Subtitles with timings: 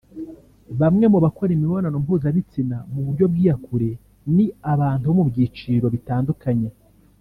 [0.79, 3.89] Bamwe mu bakora imibonano mpuzabitsina mu buryo bw’iyakure
[4.35, 6.69] ni abantu bo mu byiciro bitandukanye